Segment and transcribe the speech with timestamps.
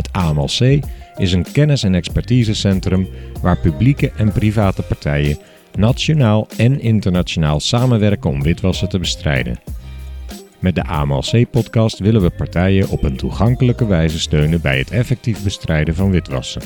[0.00, 0.80] Het AMLC
[1.16, 3.08] is een kennis- en expertisecentrum
[3.42, 5.38] waar publieke en private partijen
[5.74, 9.60] nationaal en internationaal samenwerken om witwassen te bestrijden.
[10.58, 15.94] Met de AMLC-podcast willen we partijen op een toegankelijke wijze steunen bij het effectief bestrijden
[15.94, 16.62] van witwassen.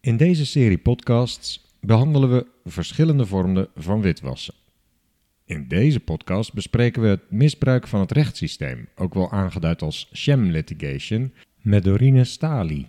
[0.00, 4.54] In deze serie podcasts behandelen we verschillende vormen van witwassen.
[5.44, 10.42] In deze podcast bespreken we het misbruik van het rechtssysteem, ook wel aangeduid als sham
[10.50, 12.86] litigation, met Dorine Stali.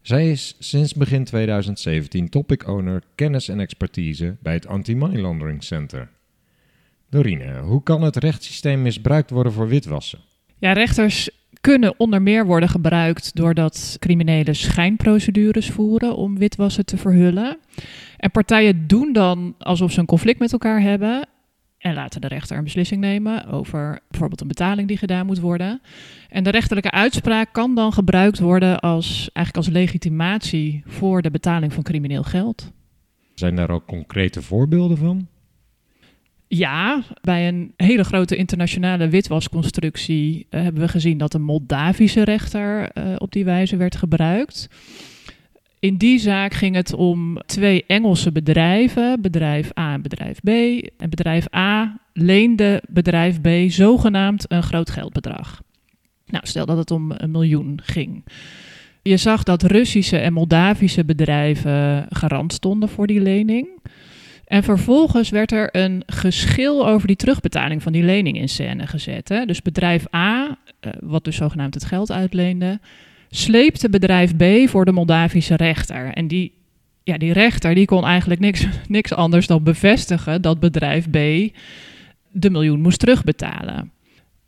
[0.00, 6.10] Zij is sinds begin 2017 topic owner kennis en expertise bij het Anti-Money Laundering Center.
[7.10, 10.18] Dorine, hoe kan het rechtssysteem misbruikt worden voor witwassen?
[10.58, 11.30] Ja, rechters
[11.64, 17.58] kunnen onder meer worden gebruikt doordat criminelen schijnprocedures voeren om witwassen te verhullen.
[18.16, 21.28] En partijen doen dan alsof ze een conflict met elkaar hebben
[21.78, 25.80] en laten de rechter een beslissing nemen over bijvoorbeeld een betaling die gedaan moet worden.
[26.28, 31.72] En de rechterlijke uitspraak kan dan gebruikt worden als, eigenlijk als legitimatie voor de betaling
[31.72, 32.72] van crimineel geld.
[33.34, 35.28] Zijn daar ook concrete voorbeelden van?
[36.56, 42.90] Ja, bij een hele grote internationale witwasconstructie uh, hebben we gezien dat een Moldavische rechter
[42.98, 44.68] uh, op die wijze werd gebruikt.
[45.78, 50.48] In die zaak ging het om twee Engelse bedrijven, bedrijf A en bedrijf B.
[50.98, 55.62] En bedrijf A leende bedrijf B zogenaamd een groot geldbedrag.
[56.26, 58.24] Nou, stel dat het om een miljoen ging.
[59.02, 63.68] Je zag dat Russische en Moldavische bedrijven garant stonden voor die lening.
[64.54, 69.28] En vervolgens werd er een geschil over die terugbetaling van die lening in scène gezet.
[69.28, 69.44] Hè?
[69.44, 72.80] Dus bedrijf A, uh, wat dus zogenaamd het geld uitleende,
[73.28, 76.12] sleepte bedrijf B voor de Moldavische rechter.
[76.12, 76.52] En die,
[77.02, 81.16] ja, die rechter die kon eigenlijk niks, niks anders dan bevestigen dat bedrijf B
[82.30, 83.92] de miljoen moest terugbetalen.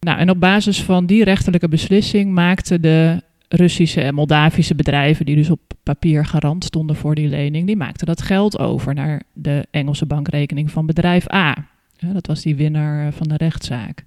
[0.01, 5.37] Nou, en op basis van die rechterlijke beslissing maakte de Russische en Moldavische bedrijven, die
[5.37, 9.67] dus op papier garant stonden voor die lening, die maakten dat geld over naar de
[9.71, 11.69] Engelse bankrekening van bedrijf A.
[12.13, 14.05] Dat was die winnaar van de rechtszaak.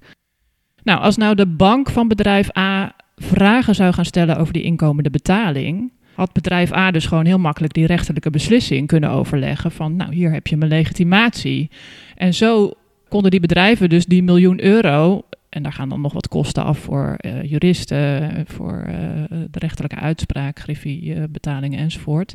[0.82, 5.10] Nou, als nou de bank van bedrijf A vragen zou gaan stellen over die inkomende
[5.10, 10.14] betaling, had bedrijf A dus gewoon heel makkelijk die rechterlijke beslissing kunnen overleggen van, nou,
[10.14, 11.70] hier heb je mijn legitimatie.
[12.16, 12.72] En zo
[13.08, 16.78] konden die bedrijven dus die miljoen euro en daar gaan dan nog wat kosten af
[16.78, 18.94] voor uh, juristen, voor uh,
[19.28, 22.34] de rechterlijke uitspraak, griffie, uh, betalingen enzovoort.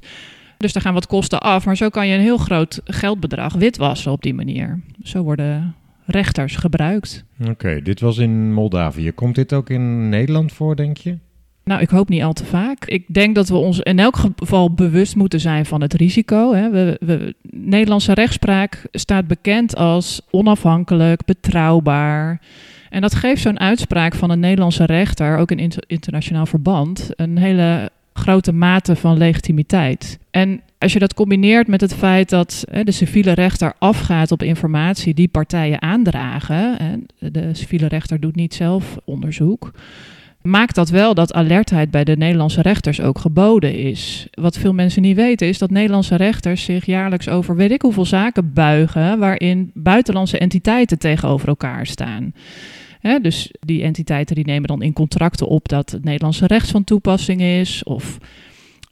[0.58, 4.12] Dus daar gaan wat kosten af, maar zo kan je een heel groot geldbedrag witwassen
[4.12, 4.80] op die manier.
[5.04, 7.26] Zo worden rechters gebruikt.
[7.50, 9.12] Oké, dit was in Moldavië.
[9.12, 11.18] Komt dit ook in Nederland voor, denk je?
[11.66, 12.86] Nou, ik hoop niet al te vaak.
[12.86, 16.54] Ik denk dat we ons in elk geval bewust moeten zijn van het risico.
[16.54, 16.94] Hè.
[17.50, 22.42] Nederlandse rechtspraak staat bekend als onafhankelijk, betrouwbaar.
[22.90, 27.38] En dat geeft zo'n uitspraak van een Nederlandse rechter, ook in inter internationaal verband, een
[27.38, 30.20] hele grote mate van legitimiteit.
[30.32, 34.44] En als je dat combineert met het feit dat hè, de civiele rechter afgaat op
[34.44, 39.72] informatie die partijen aandragen, en de civiele rechter doet niet zelf onderzoek,
[40.46, 44.28] maakt dat wel dat alertheid bij de Nederlandse rechters ook geboden is.
[44.32, 48.06] Wat veel mensen niet weten is dat Nederlandse rechters zich jaarlijks over weet ik hoeveel
[48.06, 52.34] zaken buigen waarin buitenlandse entiteiten tegenover elkaar staan.
[53.22, 57.42] Dus die entiteiten die nemen dan in contracten op dat het Nederlandse recht van toepassing
[57.42, 57.84] is.
[57.84, 58.18] Of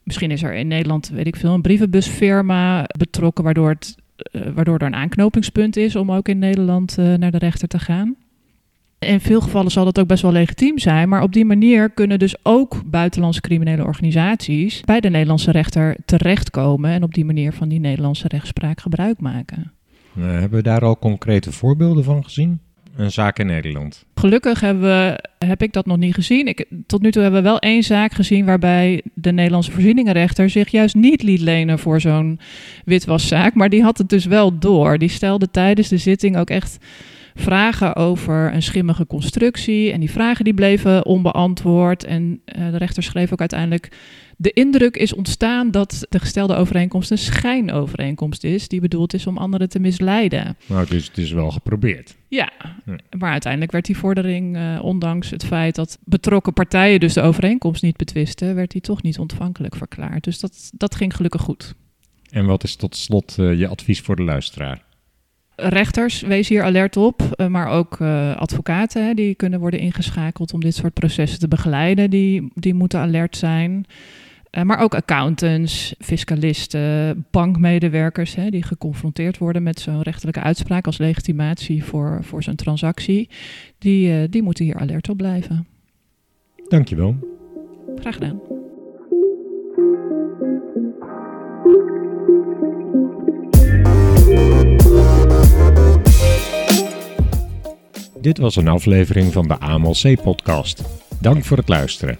[0.02, 3.96] misschien is er in Nederland, weet ik veel, een brievenbusfirma betrokken, waardoor, het,
[4.32, 7.78] uh, waardoor er een aanknopingspunt is om ook in Nederland uh, naar de rechter te
[7.78, 8.16] gaan.
[9.04, 12.18] In veel gevallen zal dat ook best wel legitiem zijn, maar op die manier kunnen
[12.18, 17.68] dus ook buitenlandse criminele organisaties bij de Nederlandse rechter terechtkomen en op die manier van
[17.68, 19.72] die Nederlandse rechtspraak gebruik maken.
[20.18, 22.60] Uh, hebben we daar al concrete voorbeelden van gezien?
[22.96, 24.04] een zaak in Nederland?
[24.14, 26.46] Gelukkig hebben we, heb ik dat nog niet gezien.
[26.46, 30.68] Ik, tot nu toe hebben we wel één zaak gezien waarbij de Nederlandse voorzieningenrechter zich
[30.68, 32.40] juist niet liet lenen voor zo'n
[32.84, 33.54] witwaszaak.
[33.54, 34.98] Maar die had het dus wel door.
[34.98, 36.78] Die stelde tijdens de zitting ook echt
[37.34, 39.92] vragen over een schimmige constructie.
[39.92, 42.04] En die vragen die bleven onbeantwoord.
[42.04, 43.90] En uh, de rechter schreef ook uiteindelijk
[44.36, 49.38] de indruk is ontstaan dat de gestelde overeenkomst een schijnovereenkomst is, die bedoeld is om
[49.38, 50.56] anderen te misleiden.
[50.66, 52.16] Nou, dus het is wel geprobeerd.
[52.28, 52.52] Ja,
[53.18, 57.82] maar uiteindelijk werd die vordering, uh, ondanks het feit dat betrokken partijen dus de overeenkomst
[57.82, 60.24] niet betwisten, werd die toch niet ontvankelijk verklaard.
[60.24, 61.74] Dus dat, dat ging gelukkig goed.
[62.30, 64.83] En wat is tot slot uh, je advies voor de luisteraar?
[65.56, 70.52] Rechters, wees hier alert op, uh, maar ook uh, advocaten hè, die kunnen worden ingeschakeld
[70.52, 73.84] om dit soort processen te begeleiden, die, die moeten alert zijn.
[74.50, 80.98] Uh, maar ook accountants, fiscalisten, bankmedewerkers hè, die geconfronteerd worden met zo'n rechterlijke uitspraak als
[80.98, 83.28] legitimatie voor, voor zo'n transactie,
[83.78, 85.66] die, die moeten hier alert op blijven.
[86.68, 87.16] Dankjewel.
[87.96, 88.53] Graag gedaan.
[98.24, 100.82] Dit was een aflevering van de AMLC-podcast.
[101.20, 102.18] Dank voor het luisteren.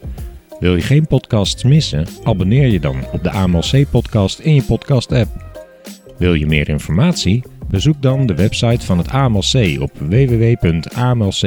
[0.60, 2.06] Wil je geen podcasts missen?
[2.24, 5.30] Abonneer je dan op de AMLC-podcast in je podcast-app.
[6.18, 7.42] Wil je meer informatie?
[7.68, 11.38] Bezoek dan de website van het AMLC op www.amlc.nl.